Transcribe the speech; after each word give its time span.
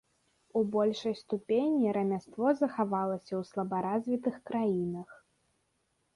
У 0.53 0.61
большай 0.75 1.13
ступені 1.19 1.91
рамяство 1.97 2.47
захавалася 2.63 3.29
ў 3.37 3.43
слабаразвітых 3.51 4.35
краінах. 4.53 5.09